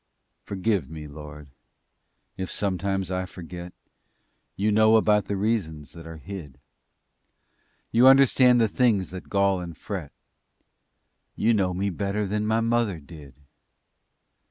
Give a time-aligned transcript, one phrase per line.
[0.41, 1.47] Forgive me, Lord,
[2.35, 3.71] if sometimes I forget.
[4.55, 6.59] You know about the reasons that are hid.
[7.91, 10.11] You understand the things that gall and fret;
[11.35, 13.35] You know me better than my mother did.